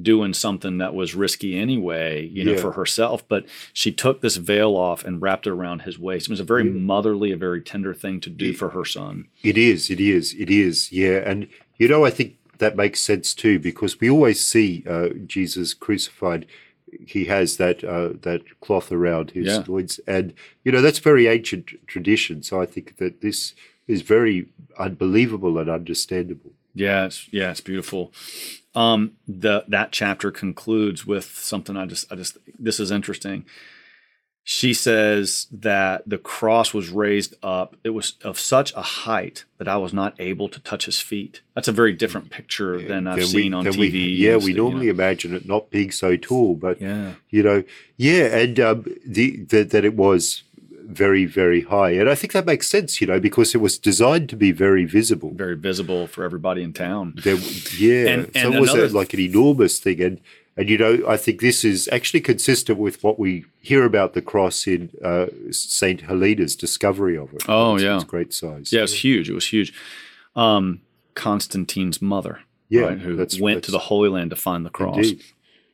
[0.03, 2.59] doing something that was risky anyway, you know, Yeah.
[2.61, 3.27] for herself.
[3.29, 6.27] But she took this veil off and wrapped it around his waist.
[6.29, 6.73] It was a very Yeah.
[6.73, 8.57] motherly, a very tender thing to do Yeah.
[8.57, 9.27] for her son.
[9.43, 11.23] It is, it is, it is, yeah.
[11.25, 15.75] And, you know, I think that makes sense too, because we always see uh, Jesus
[15.75, 16.47] crucified.
[17.07, 19.65] He has that uh, that cloth around his Yeah.
[19.69, 20.01] loins.
[20.07, 20.33] And,
[20.65, 22.43] you know, that's very ancient tradition.
[22.43, 23.55] So I think that this
[23.87, 24.47] is very
[24.79, 26.53] unbelievable and understandable.
[26.75, 28.13] Yeah, it's yeah, it's beautiful.
[28.79, 33.45] Um, the that chapter concludes with something I just I just this is interesting.
[34.51, 37.77] She says that the cross was raised up.
[37.85, 41.43] It was of such a height that I was not able to touch his feet.
[41.55, 44.17] That's a very different picture than I've Then seen on TV.
[44.17, 44.93] yeah, and we you normally know.
[44.93, 47.15] imagine it not being so tall, but Yeah.
[47.29, 47.63] you know,
[47.99, 50.45] yeah, and um, the, the that it was
[50.89, 54.29] very, very high, and I think that makes sense, you know, because it was designed
[54.31, 55.33] to be very visible.
[55.35, 57.15] very visible for everybody in town.
[57.23, 57.37] There,
[57.79, 60.21] yeah, And- so and it was a, like an enormous thing, and
[60.57, 64.23] and you know, I think this is actually consistent with what we hear about the
[64.23, 67.45] cross in uh, Saint Helena's discovery of it.
[67.49, 67.95] Oh, It's- yeah.
[67.97, 68.73] it's great size.
[68.73, 69.31] Yeah, it was huge.
[69.31, 69.73] It was huge.
[70.35, 70.81] Um,
[71.15, 74.97] Constantine's mother, Yeah, right, who that's- went to the Holy Land to find the cross.
[74.97, 75.21] indeed.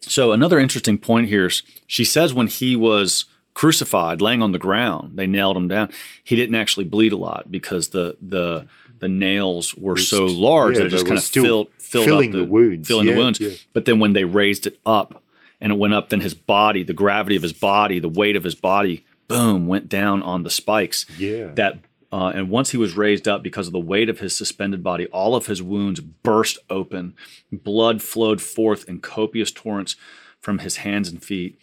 [0.00, 3.24] So another interesting point here is she says when he was
[3.55, 5.90] crucified, laying on the ground, they nailed him down.
[6.23, 8.67] He didn't actually bleed a lot because the the
[8.99, 12.37] the nails were so large yeah, that it just kind of filled filled filling up
[12.37, 12.88] the wounds.
[12.88, 13.40] filling Yeah, the wounds.
[13.40, 13.51] yeah.
[13.73, 15.23] But then when they raised it up
[15.61, 18.45] and it went up, then his body, the gravity of his body, the weight of
[18.45, 21.49] his body, boom, went down on the spikes Yeah.
[21.55, 21.79] that
[22.12, 25.07] uh, and once he was raised up because of the weight of his suspended body
[25.07, 27.14] all of his wounds burst open
[27.51, 29.97] blood flowed forth in copious torrents
[30.40, 31.59] from his hands and feet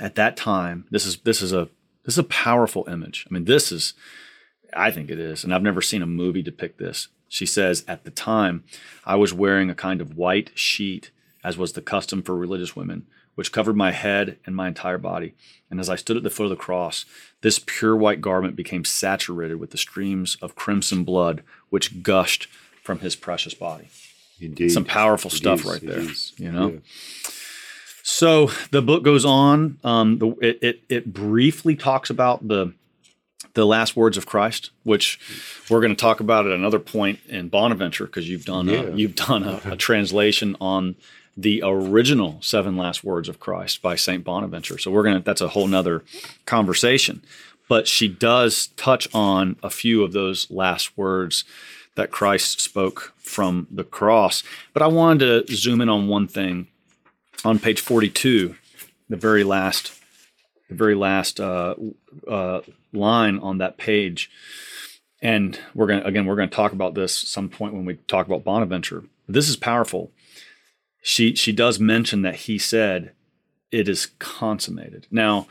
[0.00, 1.68] at that time this is this is a
[2.04, 3.94] this is a powerful image i mean this is
[4.74, 8.04] i think it is and i've never seen a movie depict this she says at
[8.04, 8.62] the time
[9.04, 11.10] i was wearing a kind of white sheet
[11.42, 13.06] as was the custom for religious women
[13.36, 15.34] which covered my head and my entire body
[15.70, 17.04] and as i stood at the foot of the cross
[17.40, 22.48] this pure white garment became saturated with the streams of crimson blood which gushed
[22.82, 23.88] from his precious body
[24.40, 24.68] Indeed.
[24.68, 26.32] some powerful It stuff is, right there is.
[26.36, 26.78] you know Yeah.
[28.08, 29.78] So the book goes on.
[29.82, 32.72] Um, the, it, it it briefly talks about the
[33.54, 35.18] the last words of Christ, which
[35.68, 38.82] we're going to talk about at another point in Bonaventure because you've done Yeah.
[38.82, 40.94] a, you've done a, a translation on
[41.36, 44.78] the original seven last words of Christ by Saint Bonaventure.
[44.78, 46.04] So we're gonna that's a whole nother
[46.44, 47.22] conversation.
[47.68, 51.42] But she does touch on a few of those last words
[51.96, 54.44] that Christ spoke from the cross.
[54.72, 56.68] But I wanted to zoom in on one thing
[57.46, 58.56] on page 42,
[59.08, 59.92] the very last,
[60.68, 61.76] the very last uh,
[62.28, 62.60] uh,
[62.92, 64.30] line on that page,
[65.22, 68.44] and we're gonna again we're gonna talk about this some point when we talk about
[68.44, 69.04] Bonaventure.
[69.28, 70.10] This is powerful.
[71.02, 73.12] She she does mention that he said,
[73.70, 75.46] "It is consummated." Now,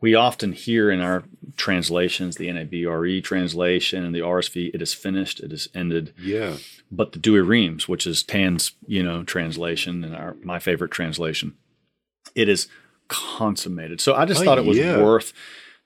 [0.00, 1.24] we often hear in our
[1.56, 6.12] translations, the NABRE translation and the RSV, it is finished, it is ended.
[6.20, 6.56] Yeah.
[6.90, 11.54] But the Douay Rheims, which is Tan's, you know, translation and our my favorite translation,
[12.34, 12.68] it is
[13.08, 14.00] consummated.
[14.00, 15.02] So I just Oh, thought it was yeah.
[15.02, 15.32] worth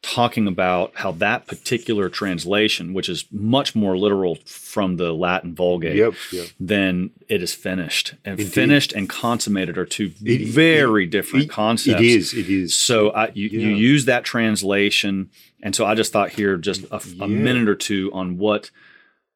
[0.03, 5.97] talking about how that particular translation, which is much more literal from the Latin Vulgate,
[5.97, 6.15] Yep.
[6.33, 6.47] Yep.
[6.61, 8.15] then it is finished.
[8.25, 8.53] And Indeed.
[8.53, 12.01] finished and consummated are two It- very different It- concepts.
[12.01, 12.33] It is.
[12.33, 12.75] It is.
[12.75, 15.31] So I, you, you use that translation,
[15.63, 18.71] and so I just thought here just a, a minute or two on what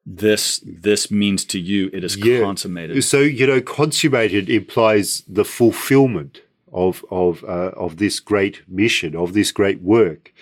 [0.05, 1.89] this this means to you.
[1.93, 2.39] It is Yeah.
[2.41, 3.01] consummated.
[3.03, 9.33] So you know, consummated implies the fulfillment of of uh, of this great mission, of
[9.33, 10.33] this great work.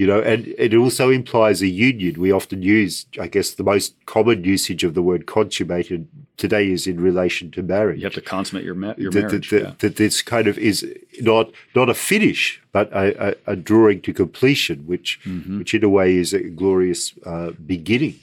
[0.00, 2.18] You know, and it also implies a union.
[2.18, 6.08] We often use, I guess, the most common usage of the word consummated
[6.38, 7.98] today is in relation to marriage.
[7.98, 9.50] You have to consummate your ma- your that, marriage.
[9.50, 9.72] that, yeah.
[9.80, 10.86] that this kind of is
[11.20, 15.58] not not a finish, but a, a, a drawing to completion, which Mm-hmm.
[15.58, 18.18] which in a way is a glorious uh, beginning.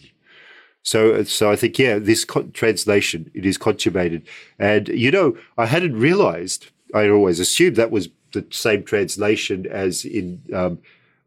[0.81, 4.21] So, so I think yeah, this con- translation it is consummated,
[4.57, 6.71] and you know I hadn't realised.
[6.95, 10.79] I always assumed that was the same translation as in um,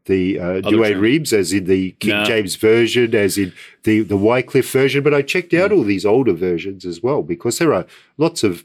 [0.05, 2.23] the uh, Douay Rheims, as in the King No.
[2.25, 5.03] James version, as in the the Wycliffe version.
[5.03, 5.61] But I checked Mm.
[5.61, 7.85] out all these older versions as well because there are
[8.17, 8.63] lots of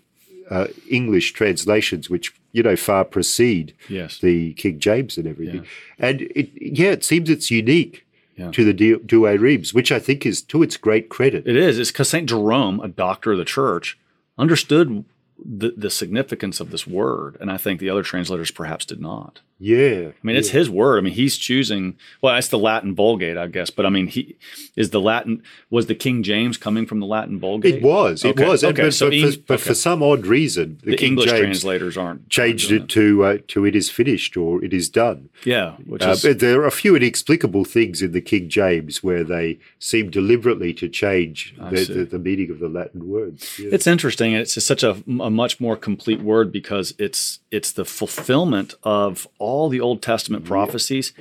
[0.51, 4.19] uh, English translations which you know far precede Yes.
[4.19, 5.67] the King James and everything.
[5.99, 8.05] And it yeah, it seems it's unique
[8.39, 8.51] Yeah.
[8.53, 11.47] to the Du- Douay Rheims, which I think is to its great credit.
[11.47, 11.79] It is.
[11.79, 13.99] It's because Saint Jerome, a doctor of the church,
[14.39, 15.05] understood
[15.45, 19.41] the, the significance of this word, and I think the other translators perhaps did not.
[19.59, 20.99] yeah, I mean, it's his word.
[20.99, 21.97] I mean, he's choosing.
[22.21, 23.71] Well, it's the Latin Vulgate, I guess.
[23.71, 24.37] But I mean, he
[24.77, 25.43] is the Latin.
[25.71, 27.77] Was the King James coming from the Latin Vulgate?
[27.77, 28.65] it was, it was.
[28.65, 29.63] Okay, but, so but, for, but okay.
[29.63, 33.39] for some odd reason, the, the King English James translators aren't changed it to uh,
[33.49, 35.29] to it is finished or it is done.
[35.45, 39.03] Yeah, which Uh, is but there are a few inexplicable things in the King James
[39.03, 43.59] where they seem deliberately to change the, the, the meaning of the Latin words.
[43.59, 43.71] Yeah.
[43.73, 44.35] It's interesting.
[44.35, 49.27] and It's such a, a much more complete word because it's it's the fulfillment of
[49.39, 51.13] all the Old Testament prophecies,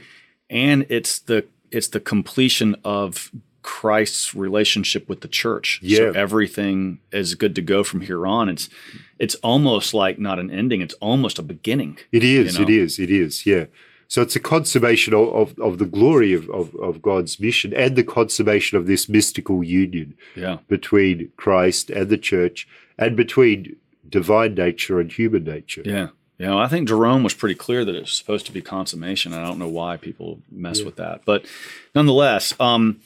[0.49, 5.79] and it's the it's the completion of Christ's relationship with the church.
[5.81, 5.97] Yeah.
[5.97, 8.47] So everything is good to go from here on.
[8.49, 8.69] It's
[9.17, 10.81] it's almost like not an ending.
[10.81, 11.97] It's almost a beginning.
[12.11, 12.75] It is, you it know?
[12.83, 13.65] is, it is, yeah.
[14.07, 17.95] So it's a consummation of, of, of the glory of, of, of God's mission and
[17.95, 20.59] the consummation of this mystical union Yeah.
[20.67, 22.67] between Christ and the church
[22.99, 23.75] and between
[24.09, 25.83] divine nature and human nature.
[25.85, 26.09] Yeah.
[26.37, 29.33] You know, I think Jerome was pretty clear that it's supposed to be consummation.
[29.33, 31.45] I don't know why people mess with that, but
[31.93, 32.99] nonetheless, um,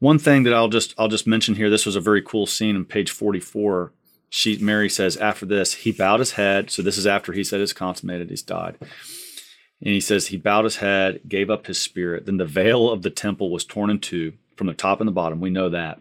[0.00, 1.70] one thing that I'll just I'll just mention here.
[1.70, 3.92] This was a very cool scene on page forty four.
[4.28, 6.70] She Mary says after this he bowed his head.
[6.70, 8.30] So this is after he said it's consummated.
[8.30, 8.76] He's died.
[8.80, 12.26] And he says he bowed his head, gave up his spirit.
[12.26, 15.12] Then the veil of the temple was torn in two from the top and the
[15.12, 15.40] bottom.
[15.40, 16.00] We know that.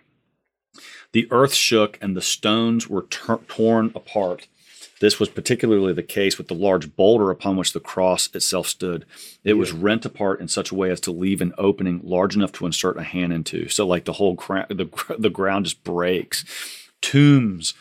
[1.16, 4.50] The earth shook and the stones were tur- torn apart.
[5.00, 9.06] This was particularly the case with the large boulder upon which the cross itself stood.
[9.42, 12.52] It was rent apart in such a way as to leave an opening large enough
[12.52, 13.70] to insert a hand into.
[13.70, 16.44] So, like the whole cra- the, the ground just breaks.
[17.02, 17.76] Tombs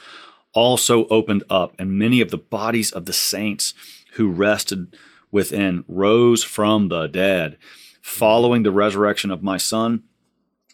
[0.52, 3.74] also opened up, and many of the bodies of the saints
[4.12, 4.96] who rested
[5.32, 7.54] within rose from the dead.
[7.54, 7.98] Mm-hmm.
[8.00, 10.04] Following the resurrection of my son,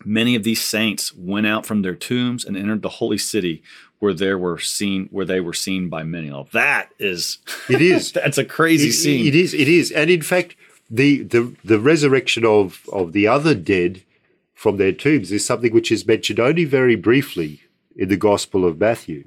[0.05, 3.63] many of these saints went out from their tombs and entered the holy city
[3.99, 6.31] where they were seen where they were seen by many.
[6.31, 8.13] Now that is It is.
[8.19, 9.27] that's a crazy It- scene.
[9.27, 9.53] It is.
[9.55, 9.91] It is.
[9.91, 10.57] And in fact,
[10.91, 14.03] the, the, the resurrection of, of the other dead
[14.55, 17.61] from their tombs is something which is mentioned only very briefly
[17.97, 19.25] in the Gospel of Matthew.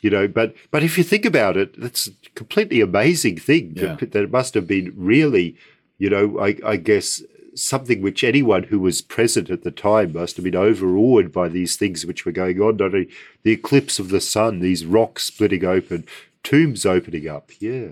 [0.00, 3.94] You know, but but if you think about it, that's a completely amazing thing Yeah.
[3.96, 5.56] that, that it must have been really,
[5.98, 7.22] you know, I, I guess
[7.54, 11.76] something which anyone who was present at the time must have been overawed by these
[11.76, 12.76] things which were going on.
[12.76, 13.08] Not only
[13.42, 16.04] the eclipse of the sun, these rocks splitting open,
[16.42, 17.50] tombs opening up.
[17.60, 17.88] Yeah.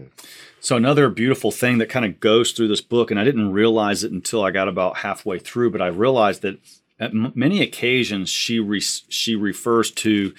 [0.60, 4.04] So another beautiful thing that kind of goes through this book, and I didn't realize
[4.04, 6.58] it until I got about halfway through, but I realized that
[7.00, 10.32] at m- many occasions she re- she refers to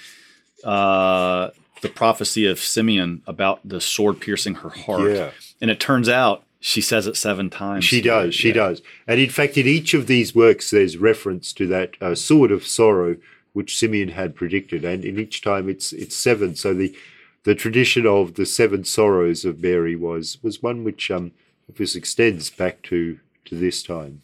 [0.64, 1.50] uh,
[1.82, 5.32] the prophecy of Simeon about the sword piercing her heart, Yeah.
[5.60, 7.84] and it turns out she says it seven times.
[7.84, 8.53] She does, she Yeah.
[8.53, 8.82] does.
[9.05, 12.66] And in fact, in each of these works, there's reference to that uh, sword of
[12.66, 13.18] sorrow
[13.51, 14.86] which Simeon had predicted.
[14.86, 16.55] And in each time, it's it's seven.
[16.55, 16.95] So the
[17.43, 21.32] the tradition of the seven sorrows of Mary was was one which um
[21.78, 24.22] this extends back to to this time.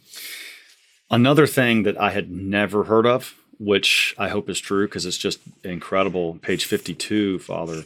[1.11, 5.17] Another thing that I had never heard of, which I hope is true because it's
[5.17, 6.39] just incredible.
[6.41, 7.83] Page 52, Father.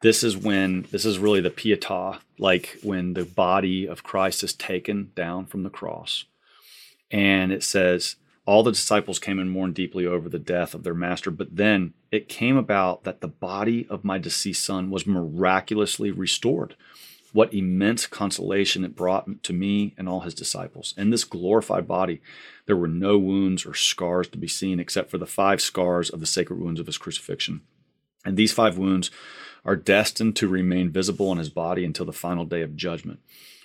[0.00, 4.54] This is when this is really the pietà, like when the body of Christ is
[4.54, 6.24] taken down from the cross.
[7.10, 10.94] And it says, all the disciples came and mourned deeply over the death of their
[10.94, 11.30] master.
[11.30, 16.74] But then it came about that the body of my deceased son was miraculously restored.
[17.32, 20.94] What immense consolation it brought to me and all his disciples.
[20.96, 22.20] In this glorified body,
[22.66, 26.18] there were no wounds or scars to be seen except for the five scars of
[26.18, 27.60] the sacred wounds of his crucifixion.
[28.24, 29.10] And these five wounds
[29.64, 33.20] are destined to remain visible in his body until the final day of judgment.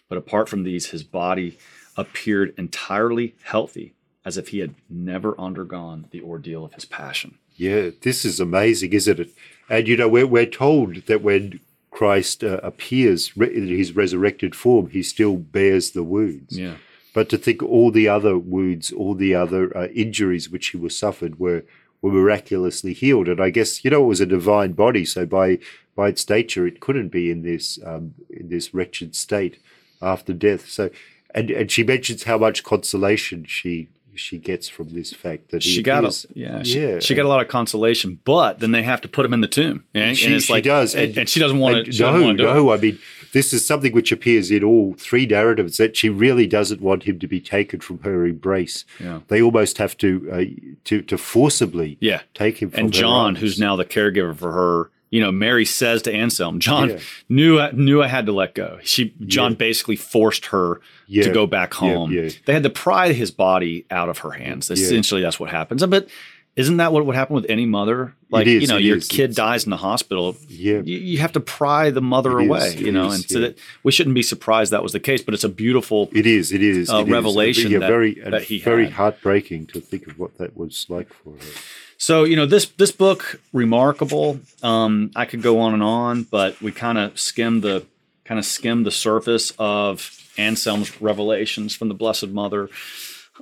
[0.07, 1.57] But apart from these, his body
[1.97, 3.93] appeared entirely healthy,
[4.23, 7.37] as if he had never undergone the ordeal of his passion.
[7.55, 9.29] Yeah, this is amazing, isn't it?
[9.69, 14.89] And you know, we're, we're told that when Christ uh, appears in his resurrected form,
[14.89, 16.57] he still bears the wounds.
[16.57, 16.75] Yeah.
[17.13, 20.97] But to think all the other wounds, all the other uh, injuries which he was
[20.99, 21.63] suffered were
[22.01, 23.29] were miraculously healed.
[23.29, 25.59] And I guess you know it was a divine body, so by
[25.95, 29.59] by its nature, it couldn't be in this um, in this wretched state
[30.01, 30.67] after death.
[30.69, 30.89] So,
[31.33, 35.83] and and she mentions how much consolation she she gets from this fact that she
[35.83, 38.83] got is, a, yeah, she, yeah she got a lot of consolation, but then they
[38.83, 41.17] have to put him in the tomb, and, she, and it's she like, does, and,
[41.17, 42.01] and, she doesn't want to.
[42.01, 42.99] No, no, I mean
[43.35, 47.19] this is something which appears in all three narratives that she really doesn't want him
[47.19, 48.85] to be taken from her embrace.
[48.97, 49.19] Yeah.
[49.27, 52.21] They almost have to uh, to to forcibly yeah.
[52.33, 52.71] take him.
[52.73, 56.89] and John, who's now the caregiver for her, you know, Mary says to Anselm, John
[56.89, 56.99] yeah.
[57.29, 58.79] knew knew I had to let go.
[58.83, 59.57] She John yeah.
[59.57, 61.23] basically forced her yeah.
[61.23, 62.11] to go back home.
[62.11, 64.69] They had to pry his body out of her hands.
[64.69, 65.85] Essentially, that's what happens.
[65.85, 66.09] But
[66.55, 68.13] isn't that what would happen with any mother?
[68.29, 69.07] Like you know, your is.
[69.07, 70.37] kid it's, dies in the hospital.
[70.47, 72.67] Yeah, you, you have to pry the mother it away.
[72.67, 75.21] Is, you know, is, and so that we shouldn't be surprised that was the case.
[75.21, 76.09] But it's a beautiful.
[76.13, 76.53] It is.
[76.53, 76.89] It is.
[76.89, 77.71] Uh, it revelation.
[77.71, 78.93] Yeah, that, very that he very had.
[78.93, 81.59] heartbreaking to think of what that was like for her.
[81.97, 84.39] So you know this this book remarkable.
[84.61, 87.85] Um, I could go on and on, but we kind of skimmed the
[88.25, 92.69] kind of skimmed the surface of Anselm's revelations from the Blessed Mother.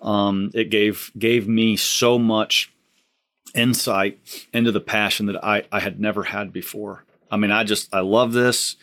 [0.02, 2.72] Um, it gave gave me so much
[3.56, 4.20] insight
[4.54, 7.04] into the passion that I, I had never had before.
[7.32, 8.76] I mean, I just I love this.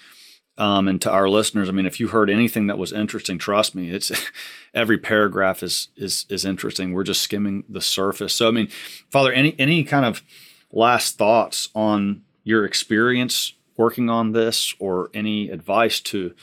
[0.61, 3.75] Um, and to our listeners, I mean, if you heard anything that was interesting, trust
[3.75, 4.13] me, it's
[4.75, 6.93] every paragraph is is is interesting.
[6.93, 8.35] We're just skimming the surface.
[8.35, 8.69] So, I mean,
[9.09, 10.23] Father, any any kind of
[10.71, 16.35] last thoughts on your experience working on this, or any advice to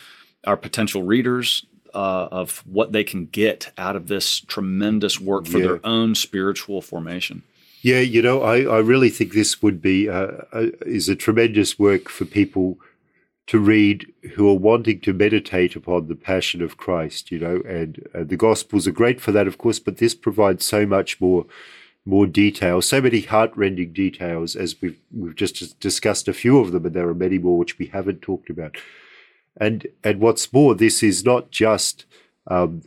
[0.46, 5.60] our potential readers uh, of what they can get out of this tremendous work for
[5.60, 5.68] yeah.
[5.68, 7.44] their own spiritual formation?
[7.84, 11.78] Yeah, you know, I, I really think this would be uh, a, is a tremendous
[11.78, 12.80] work for people
[13.48, 18.06] to read who are wanting to meditate upon the passion of Christ, you know, and
[18.14, 21.46] uh, the Gospels are great for that, of course, but this provides so much more
[22.06, 26.86] more detail, so many heartrending details, as we've we've just discussed a few of them,
[26.86, 28.78] and there are many more which we haven't talked about.
[29.60, 32.06] And and what's more, this is not just
[32.48, 32.84] um,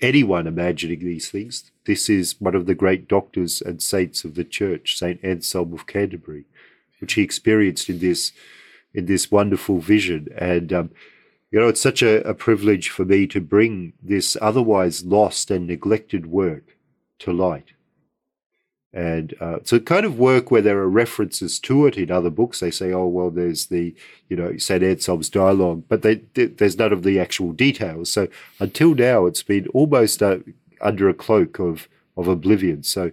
[0.00, 1.70] anyone imagining these things.
[1.86, 5.86] This is one of the great doctors and saints of the Church, Saint Anselm of
[5.86, 6.44] Canterbury,
[7.00, 8.32] which he experienced in this
[8.94, 10.28] in this wonderful vision.
[10.36, 10.90] And, um,
[11.50, 15.66] you know, it's such a, a privilege for me to bring this otherwise lost and
[15.66, 16.76] neglected work
[17.20, 17.72] to light.
[18.92, 22.30] And uh, it's a kind of work where there are references to it in other
[22.30, 22.60] books.
[22.60, 23.92] They say, oh, well, there's the,
[24.28, 24.84] you know, St.
[24.84, 28.12] Anselm's dialogue, but they, there's none of the actual details.
[28.12, 28.28] So
[28.60, 30.38] until now, it's been almost uh,
[30.80, 32.84] under a cloak of, of oblivion.
[32.84, 33.10] So,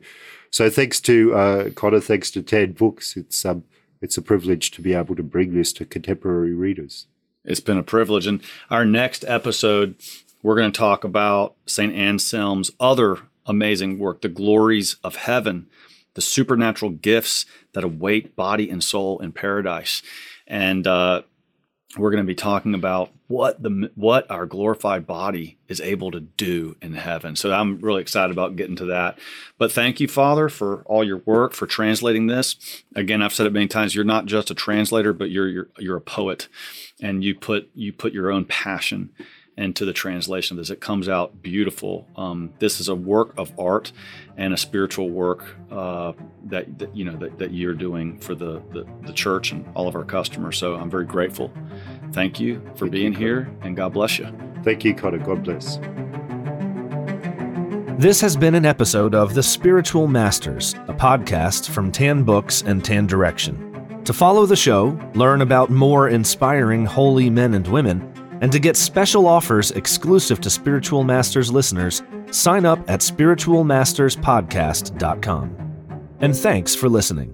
[0.51, 3.63] so thanks to uh, Conor, thanks to Tan Books, it's um,
[4.01, 7.07] it's a privilege to be able to bring this to contemporary readers.
[7.45, 8.27] It's been a privilege.
[8.27, 9.95] And our next episode,
[10.43, 11.93] we're going to talk about St.
[11.93, 15.67] Anselm's other amazing work, The Glories of Heaven,
[16.13, 20.01] the supernatural gifts that await body and soul in paradise.
[20.45, 21.21] And uh,
[21.97, 26.19] we're going to be talking about what the what our glorified body is able to
[26.19, 27.35] do in heaven.
[27.35, 29.19] So I'm really excited about getting to that.
[29.57, 32.83] But thank you, Father, for all your work for translating this.
[32.95, 33.95] Again, I've said it many times.
[33.95, 36.47] You're not just a translator, but you're you're you're a poet,
[37.01, 39.11] and you put you put your own passion
[39.57, 40.69] into the translation of this.
[40.69, 42.07] It comes out beautiful.
[42.15, 43.91] Um, this is a work of art
[44.37, 46.13] and a spiritual work uh,
[46.45, 49.87] that, that, you know that, that you're doing for the, the, the church and all
[49.87, 50.57] of our customers.
[50.57, 51.51] So I'm very grateful.
[52.11, 54.27] Thank you for Thank being you, here, and God bless you.
[54.63, 55.19] Thank you, Conor.
[55.19, 55.79] God bless.
[58.01, 62.83] This has been an episode of The Spiritual Masters, a podcast from Tan Books and
[62.83, 63.67] Tan Direction.
[64.05, 68.10] To follow the show, learn about more inspiring holy men and women,
[68.41, 75.57] and to get special offers exclusive to Spiritual Masters listeners, sign up at spiritualmasterspodcast.com.
[76.19, 77.33] And thanks for listening.